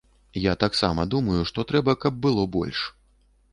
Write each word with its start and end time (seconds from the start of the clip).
Я 0.43 0.53
таксама 0.63 1.05
думаю, 1.15 1.43
што 1.51 1.67
трэба, 1.73 1.97
каб 2.07 2.19
было 2.27 2.49
больш. 2.59 2.83